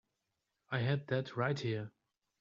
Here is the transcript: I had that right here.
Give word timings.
I 0.71 0.79
had 0.79 1.05
that 1.09 1.35
right 1.37 1.59
here. 1.59 1.91